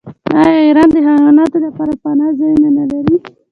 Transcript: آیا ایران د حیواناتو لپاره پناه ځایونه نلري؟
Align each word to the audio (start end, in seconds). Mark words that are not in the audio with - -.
آیا 0.39 0.55
ایران 0.65 0.89
د 0.91 0.95
حیواناتو 1.07 1.57
لپاره 1.65 1.93
پناه 2.01 2.31
ځایونه 2.39 2.69
نلري؟ 2.77 3.17